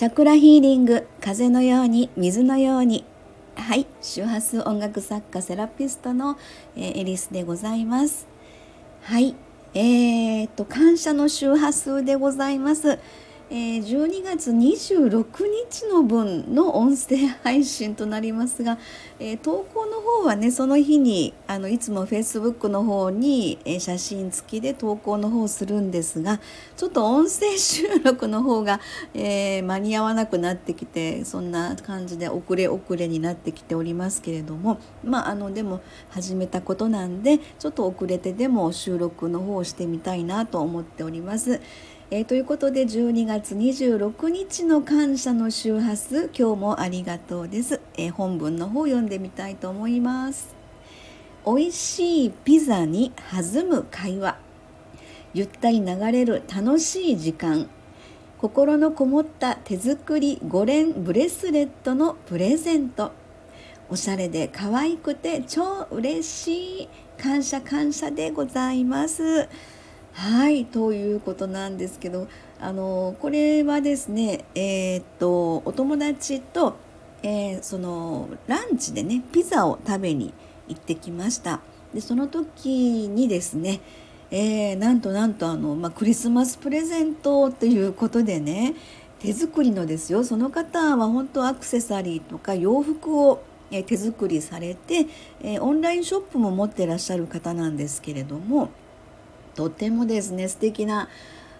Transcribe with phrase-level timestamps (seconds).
[0.00, 3.04] チャクラヒーリング風のように水のように。
[3.54, 6.38] はい周波数音楽作家セラピストの、
[6.74, 8.26] えー、エリスでございます。
[9.02, 9.34] はい
[9.74, 12.98] えー、っと感謝の周波数でございます。
[13.50, 15.26] えー、12月26
[15.68, 18.78] 日の分の音声配信となりますが、
[19.18, 26.40] えー、投稿の方はねその日にあのいつも Facebook の方に、写真付きで投稿の方するんですが
[26.76, 28.80] ちょっと音声収録の方が、
[29.14, 41.60] え間に合わなくなってきてそんな感じで遅れ遅れになってきておりますけれどもまああのでも始めたことなんでちょっと遅れてでも収録の方をしてみたいなと思っております。
[42.12, 50.56] えー、ということで12月26日の感謝の周波数今日もありがとうです、えー、本文の方読んでみたいと思います。
[51.46, 54.38] 美味しいピザに弾む会話。
[55.34, 57.70] ゆったり流れる楽しい時間。
[58.38, 63.12] 心のこもった手作り5連ブレスレットのプレゼント。
[63.88, 66.88] おしゃれで可愛くて超嬉しい。
[67.16, 69.48] 感謝感謝でございます。
[70.12, 72.28] はいということなんですけど
[72.60, 76.76] あのこれはですねえー、っとお友達と、
[77.22, 80.34] えー、そのランチでねピザを食べに
[80.68, 81.60] 行ってきました。
[81.94, 83.80] でその時にですね
[84.32, 88.76] えー、なんとなんとあの、まあ、クリスマスプレゼントということでね
[89.18, 90.22] 手作りのですよ。
[90.22, 95.06] その方は本当アクセサリーとか洋服を手作りされて、
[95.60, 98.70] オンラインショップも持ってらっしゃる方なんですけれども
[99.54, 101.08] とてもですね素敵な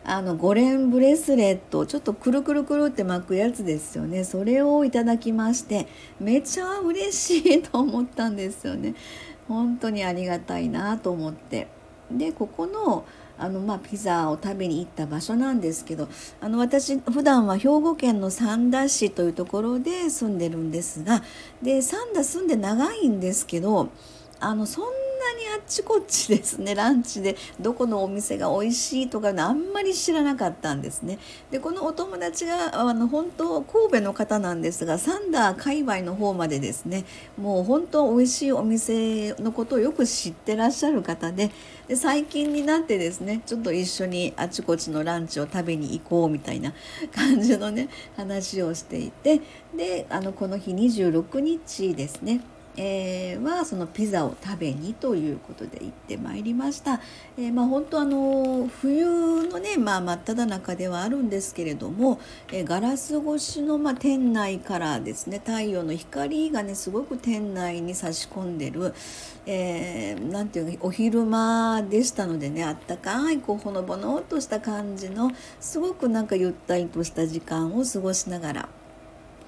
[0.02, 4.24] あの5連ブレスレットちょっとくるくるくるって巻くやつですよね。
[4.24, 5.86] それをいただきまして
[6.18, 8.94] めちゃ嬉しいと思ったんですよね。
[9.46, 11.68] 本当にありがたいなと思って。
[12.10, 13.04] でここの
[13.38, 16.10] あのまあ、ピザを食べに行った場所なんですけど
[16.42, 21.22] あの私普段は兵庫県の三田市というところで住んでるんですが
[21.62, 23.88] で三田住んで長いんですけど
[24.40, 24.84] あのそん
[25.34, 31.18] にあっちこっちですねランチでどこのお店が美味しいとかあんまり知らなかったんですね。
[31.50, 37.04] でこのお友達があの本当神戸の方なんですがサンダー界隈の方までですね
[37.36, 41.50] もう本当美味しいお店のことをよく知ってらっしゃる方で
[41.88, 46.72] で最近になってですねちょっと一緒にあちこちのランチを食べに行こうみたいな
[47.12, 49.40] 感じのね話をしていて
[49.76, 52.40] であのこの日26日ですね
[52.76, 57.00] えー、はそのピザを食べにということで行ってまいりました。
[57.36, 59.04] えー、まあ、本当あの冬
[59.48, 62.20] のね、まあ、真っ只中ではあるんですけれども、
[62.52, 68.94] えー、ガラス越しの、まあ、店内からですね太陽の光がねすごく店内に差し込んでる、
[69.46, 75.30] えー、ていうかお昼間でしたのでねあったかいこうほのぼのっとした感じの
[75.60, 78.68] すごくなんかゆったりとした時間を過ごしながら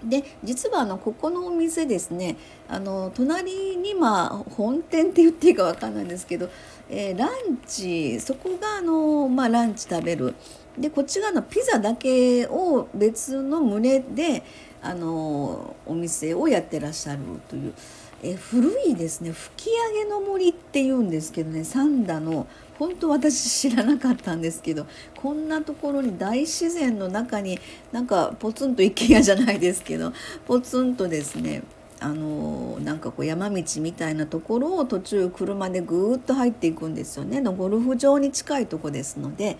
[0.05, 2.37] で実はあのここのお店ですね
[2.69, 6.49] あの隣にまあ本店って言っていいか分かんないんですけど、
[6.91, 10.35] えー、ランチそこがあの、まあ、ランチ食べる
[10.79, 14.43] でこっち側のピザだけを別の胸で
[14.83, 17.75] あのお店をやってらっしゃるという。
[18.23, 19.33] え古いですね。
[19.33, 21.65] 吹き上げの森っていうんですけどね。
[21.65, 22.47] 三田の
[22.79, 27.59] 本当私知らなかったんですけどこんなところに大自然の中に
[27.93, 30.13] なんかポツンと一軒家じゃないですけど
[30.47, 31.63] ポツンとですね
[32.01, 37.41] あのなんかこう山道みたいなところを途中車でぐーっと入っていくんですよね。
[37.41, 39.59] のゴルフ場に近いとこですので。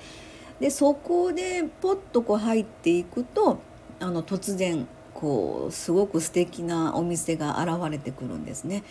[0.61, 3.59] でそこでポッとこう入っていくと
[3.99, 4.87] あの突然
[5.23, 8.83] こうすごく素敵なお店が現れてくるんですね。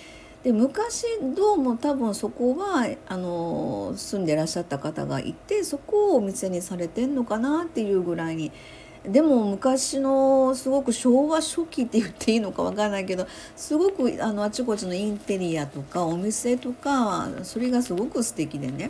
[0.43, 1.05] で昔
[1.35, 8.51] どうも多分そこはあの住んでらっしゃった方がいてそこをお店にされてんのかなっていうぐらいに
[9.05, 18.89] でも昔のすごく昭和初期って言っていいのか分からないけどすごくあのあちこちのインテリアとかお店とかそれがすごく素敵でね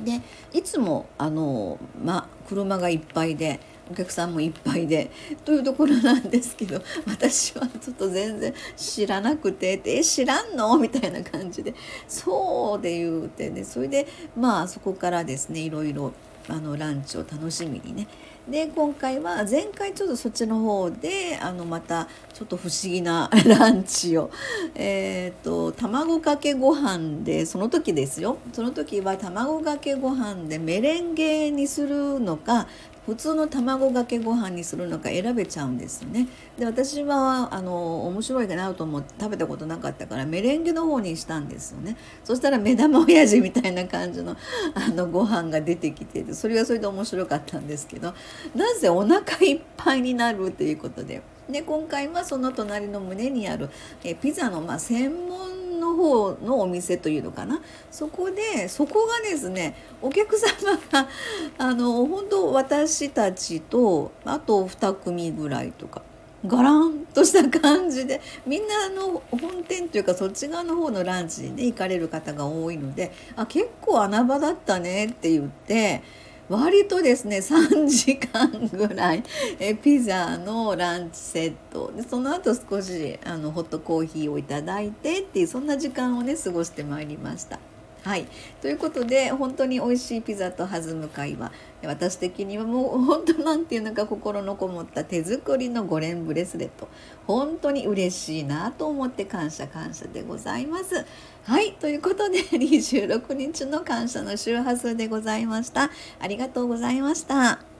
[0.00, 0.22] で
[0.52, 3.58] いつもあの、ま、車がいっぱいで。
[3.90, 5.10] お客さんもいっぱいで
[5.44, 11.74] というところなんですけど 私はちょっと全然知らなくて「え知らんの?」みたいな感じで
[12.08, 16.12] 「そう」で言うてねそれでまあそこからですねいろいろ
[16.48, 18.06] あのランチを楽しみにね
[18.48, 24.30] で今回は前回ちょっとそっちの方であのまたちょっと不思議な ランチを
[24.74, 32.66] えっ、ー、と卵かけご飯でその時ですよその時は卵かけご飯でメレンゲにするのか
[33.06, 36.26] 普通の卵かけご飯にするのか選べちゃうんですよね。
[36.58, 41.96] で私はあの面白いかなと思って食べたことなかったからメレンゲの方にしたんですよね。
[42.24, 44.36] そしたら目玉親父みたいな感じの
[44.74, 48.14] あのご飯が出てきてそれはそれで面白かったんですけど
[48.54, 53.68] なぜお腹いっぱいになるということでで今回はその隣の胸にある
[54.02, 55.53] えピザのまあ専門
[55.94, 57.60] の方のお店というのかな。
[57.90, 61.08] そこでそこがですねお客様が
[61.58, 66.02] あの本当私たちとあと2組ぐらいとか
[66.46, 76.02] ガランとした感じでみんなあの本店というかそっち側の方のランチにね行かれる方が多いのであ結構穴場だったねって言って
[76.48, 79.22] 割とですね3時間ぐらい
[79.58, 87.58] えピザのランチセットでその後少しあのホットコーヒーをいただいてっていうそんな時間をね過ごしてまいりました。
[88.04, 88.26] はい、
[88.60, 91.50] ということで本当に美味しいピザと弾む会話
[91.82, 96.88] 私的にはもう本当なんていうのか心のこもった手作りの5連ブレスレット
[97.26, 101.06] 本当に嬉しいなと思って感謝感謝でございます。
[101.44, 105.90] はいということで 26日の感謝の周波数でございました。
[106.20, 107.73] ありがとうございました。